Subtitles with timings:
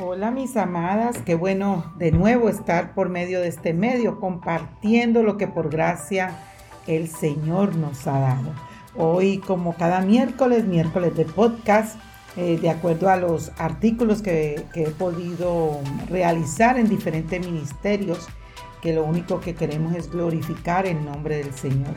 [0.00, 5.36] Hola mis amadas, qué bueno de nuevo estar por medio de este medio compartiendo lo
[5.36, 6.38] que por gracia
[6.86, 8.52] el Señor nos ha dado.
[8.94, 11.98] Hoy como cada miércoles, miércoles de podcast,
[12.36, 18.28] eh, de acuerdo a los artículos que, que he podido realizar en diferentes ministerios,
[18.80, 21.96] que lo único que queremos es glorificar el nombre del Señor.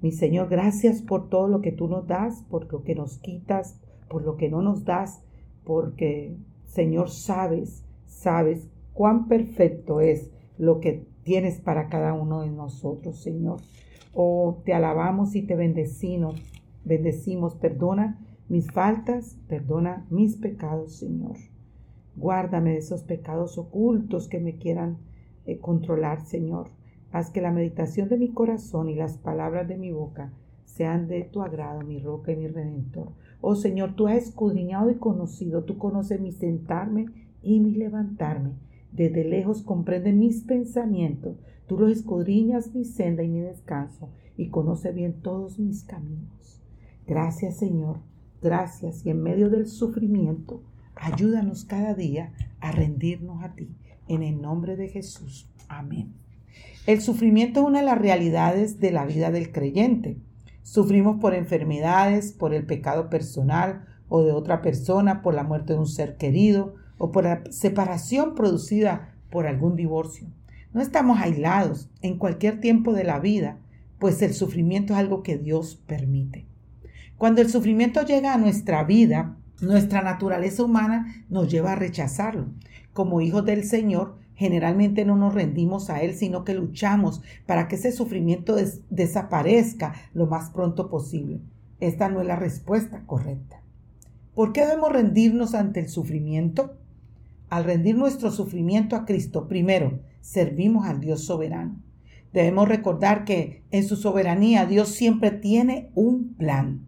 [0.01, 3.79] Mi Señor, gracias por todo lo que tú nos das, por lo que nos quitas,
[4.09, 5.23] por lo que no nos das,
[5.63, 6.35] porque,
[6.67, 13.61] Señor, sabes, sabes cuán perfecto es lo que tienes para cada uno de nosotros, Señor.
[14.13, 16.35] Oh, te alabamos y te bendecimos,
[16.83, 21.37] bendecimos, perdona mis faltas, perdona mis pecados, Señor.
[22.15, 24.99] Guárdame de esos pecados ocultos que me quieran
[25.45, 26.69] eh, controlar, Señor.
[27.11, 30.33] Haz que la meditación de mi corazón y las palabras de mi boca
[30.65, 33.13] sean de tu agrado, mi roca y mi redentor.
[33.39, 37.05] Oh Señor, tú has escudriñado y conocido, tú conoces mi sentarme
[37.41, 38.51] y mi levantarme.
[38.91, 44.91] Desde lejos comprende mis pensamientos, tú los escudriñas mi senda y mi descanso y conoce
[44.91, 46.61] bien todos mis caminos.
[47.07, 47.99] Gracias Señor,
[48.41, 50.63] gracias y en medio del sufrimiento,
[50.95, 53.69] ayúdanos cada día a rendirnos a ti.
[54.07, 55.49] En el nombre de Jesús.
[55.67, 56.13] Amén.
[56.85, 60.17] El sufrimiento es una de las realidades de la vida del creyente.
[60.61, 65.79] Sufrimos por enfermedades, por el pecado personal o de otra persona, por la muerte de
[65.79, 70.27] un ser querido o por la separación producida por algún divorcio.
[70.73, 73.57] No estamos aislados en cualquier tiempo de la vida,
[73.97, 76.45] pues el sufrimiento es algo que Dios permite.
[77.17, 82.47] Cuando el sufrimiento llega a nuestra vida, nuestra naturaleza humana nos lleva a rechazarlo.
[82.95, 87.75] Como hijos del Señor, Generalmente no nos rendimos a Él, sino que luchamos para que
[87.75, 88.55] ese sufrimiento
[88.89, 91.39] desaparezca lo más pronto posible.
[91.79, 93.61] Esta no es la respuesta correcta.
[94.33, 96.75] ¿Por qué debemos rendirnos ante el sufrimiento?
[97.49, 101.77] Al rendir nuestro sufrimiento a Cristo, primero, servimos al Dios soberano.
[102.33, 106.85] Debemos recordar que en su soberanía Dios siempre tiene un plan.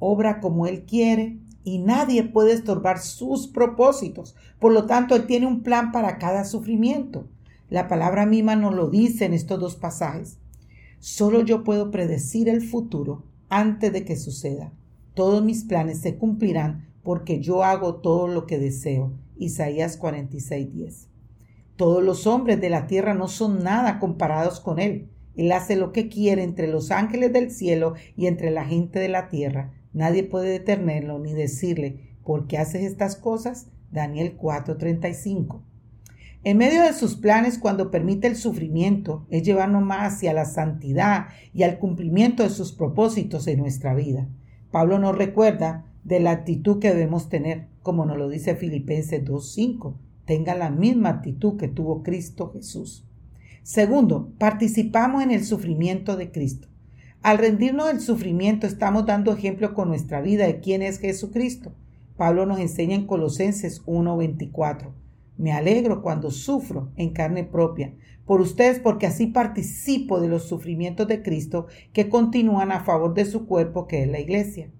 [0.00, 4.34] Obra como Él quiere, y nadie puede estorbar sus propósitos.
[4.58, 7.28] Por lo tanto, Él tiene un plan para cada sufrimiento.
[7.68, 10.38] La palabra misma nos lo dice en estos dos pasajes.
[10.98, 14.72] Solo yo puedo predecir el futuro antes de que suceda.
[15.12, 19.12] Todos mis planes se cumplirán porque yo hago todo lo que deseo.
[19.36, 21.08] Isaías 46:10.
[21.76, 25.10] Todos los hombres de la tierra no son nada comparados con Él.
[25.36, 29.10] Él hace lo que quiere entre los ángeles del cielo y entre la gente de
[29.10, 29.74] la tierra.
[29.92, 33.68] Nadie puede detenerlo ni decirle, ¿por qué haces estas cosas?
[33.90, 35.62] Daniel 4:35.
[36.44, 41.26] En medio de sus planes, cuando permite el sufrimiento, es llevarnos más hacia la santidad
[41.52, 44.28] y al cumplimiento de sus propósitos en nuestra vida.
[44.70, 49.94] Pablo nos recuerda de la actitud que debemos tener, como nos lo dice Filipenses 2.5.
[50.26, 53.04] Tenga la misma actitud que tuvo Cristo Jesús.
[53.62, 56.68] Segundo, participamos en el sufrimiento de Cristo.
[57.22, 61.72] Al rendirnos del sufrimiento estamos dando ejemplo con nuestra vida de quién es Jesucristo.
[62.16, 64.92] Pablo nos enseña en Colosenses 1:24.
[65.36, 67.92] Me alegro cuando sufro en carne propia
[68.24, 73.24] por ustedes porque así participo de los sufrimientos de Cristo que continúan a favor de
[73.24, 74.70] su cuerpo que es la iglesia.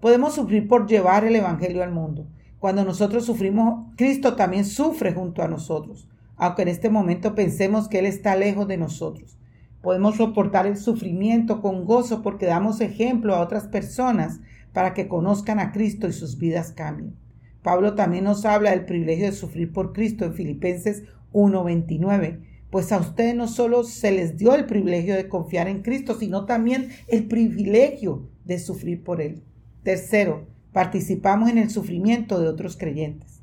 [0.00, 2.26] Podemos sufrir por llevar el Evangelio al mundo.
[2.58, 7.98] Cuando nosotros sufrimos, Cristo también sufre junto a nosotros, aunque en este momento pensemos que
[7.98, 9.36] Él está lejos de nosotros.
[9.82, 14.40] Podemos soportar el sufrimiento con gozo porque damos ejemplo a otras personas
[14.72, 17.16] para que conozcan a Cristo y sus vidas cambien.
[17.62, 21.02] Pablo también nos habla del privilegio de sufrir por Cristo en Filipenses
[21.32, 22.40] 1:29,
[22.70, 26.44] pues a ustedes no solo se les dio el privilegio de confiar en Cristo, sino
[26.44, 29.42] también el privilegio de sufrir por Él.
[29.82, 33.41] Tercero, participamos en el sufrimiento de otros creyentes.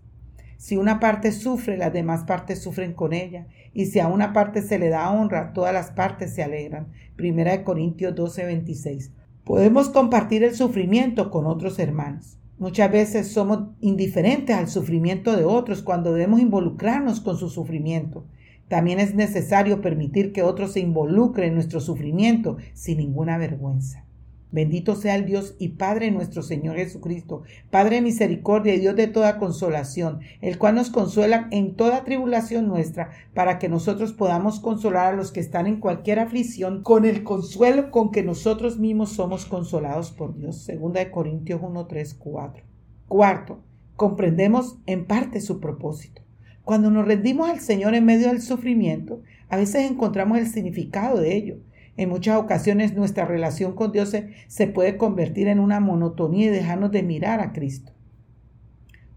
[0.59, 3.47] Si una parte sufre, las demás partes sufren con ella.
[3.73, 6.89] Y si a una parte se le da honra, todas las partes se alegran.
[7.15, 9.11] Primera de Corintios 12, 26.
[9.45, 12.37] Podemos compartir el sufrimiento con otros hermanos.
[12.57, 18.25] Muchas veces somos indiferentes al sufrimiento de otros cuando debemos involucrarnos con su sufrimiento.
[18.67, 24.03] También es necesario permitir que otros se involucren en nuestro sufrimiento sin ninguna vergüenza.
[24.51, 29.05] Bendito sea el Dios y Padre nuestro Señor Jesucristo, Padre de misericordia y Dios de
[29.05, 35.13] toda consolación, el cual nos consuela en toda tribulación nuestra, para que nosotros podamos consolar
[35.13, 39.45] a los que están en cualquier aflicción con el consuelo con que nosotros mismos somos
[39.45, 40.63] consolados por Dios.
[40.63, 42.63] Segunda de Corintios 1, 3, 4.
[43.07, 43.59] Cuarto,
[43.95, 46.23] comprendemos en parte su propósito.
[46.63, 51.35] Cuando nos rendimos al Señor en medio del sufrimiento, a veces encontramos el significado de
[51.35, 51.57] ello.
[51.99, 54.15] En muchas ocasiones nuestra relación con Dios
[54.47, 57.91] se, puede convertir en una monotonía y dejarnos de mirar a Cristo.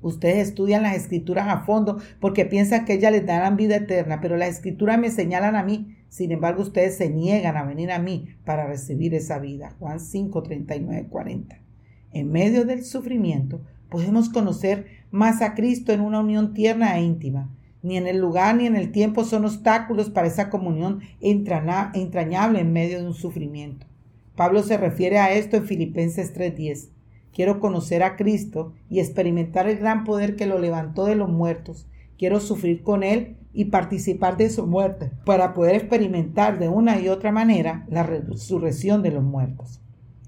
[0.01, 4.37] Ustedes estudian las escrituras a fondo porque piensan que ellas les darán vida eterna, pero
[4.37, 5.97] las escrituras me señalan a mí.
[6.09, 9.77] Sin embargo, ustedes se niegan a venir a mí para recibir esa vida.
[9.79, 11.61] Juan 5, 39, 40.
[12.11, 17.49] En medio del sufrimiento podemos conocer más a Cristo en una unión tierna e íntima
[17.83, 22.73] ni en el lugar ni en el tiempo son obstáculos para esa comunión entrañable en
[22.73, 23.87] medio de un sufrimiento.
[24.37, 26.91] Pablo se refiere a esto en Filipenses 3:10.
[27.35, 31.87] Quiero conocer a Cristo y experimentar el gran poder que lo levantó de los muertos.
[32.19, 37.09] Quiero sufrir con Él y participar de su muerte para poder experimentar de una y
[37.09, 39.81] otra manera la resurrección de los muertos.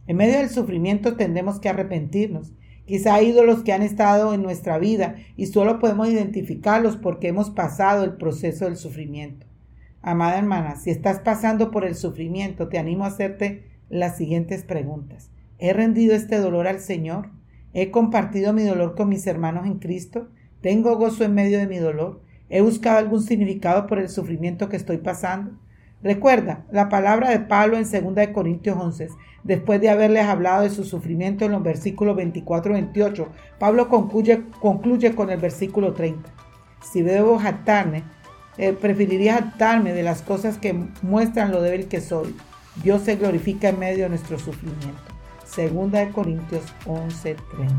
[0.06, 2.52] En medio del sufrimiento tendremos que arrepentirnos
[2.86, 8.04] Quizá ídolos que han estado en nuestra vida y solo podemos identificarlos porque hemos pasado
[8.04, 9.46] el proceso del sufrimiento.
[10.02, 15.30] Amada hermana, si estás pasando por el sufrimiento, te animo a hacerte las siguientes preguntas.
[15.58, 17.30] ¿He rendido este dolor al Señor?
[17.72, 20.28] ¿He compartido mi dolor con mis hermanos en Cristo?
[20.60, 22.20] ¿Tengo gozo en medio de mi dolor?
[22.50, 25.58] ¿He buscado algún significado por el sufrimiento que estoy pasando?
[26.04, 29.08] Recuerda la palabra de Pablo en 2 Corintios 11,
[29.42, 33.28] después de haberles hablado de su sufrimiento en los versículos 24 y 28.
[33.58, 34.44] Pablo concluye,
[35.14, 36.30] con el versículo 30.
[36.82, 38.04] Si debo jactarme,
[38.58, 42.36] eh, preferiría jactarme de las cosas que muestran lo débil que soy.
[42.82, 45.00] Dios se glorifica en medio de nuestro sufrimiento.
[45.56, 47.74] 2 Corintios 11, 30.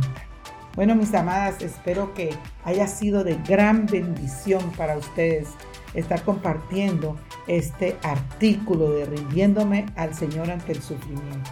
[0.75, 2.31] Bueno, mis amadas, espero que
[2.63, 5.49] haya sido de gran bendición para ustedes
[5.95, 11.51] estar compartiendo este artículo de rindiéndome al Señor ante el sufrimiento.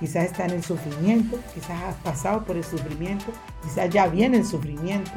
[0.00, 3.26] Quizás está en el sufrimiento, quizás has pasado por el sufrimiento,
[3.62, 5.12] quizás ya viene el sufrimiento.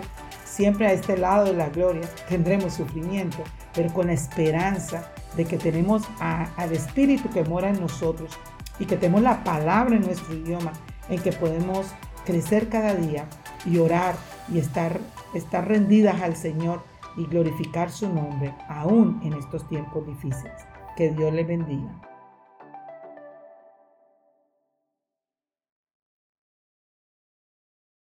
[0.46, 3.38] Siempre a este lado de la gloria tendremos sufrimiento,
[3.74, 8.38] pero con la esperanza de que tenemos al Espíritu que mora en nosotros
[8.80, 10.74] y que tenemos la palabra en nuestro idioma,
[11.10, 11.88] en que podemos
[12.26, 13.26] crecer cada día
[13.66, 14.16] y orar
[14.52, 15.00] y estar,
[15.34, 16.84] estar rendidas al Señor
[17.18, 20.66] y glorificar su nombre aún en estos tiempos difíciles.
[20.96, 22.07] Que Dios le bendiga.